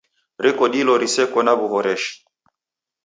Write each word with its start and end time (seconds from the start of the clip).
Reko 0.45 0.63
dilo 0.73 0.93
riseko 1.03 1.39
na 1.45 1.53
w'uhoreshi. 1.59 2.13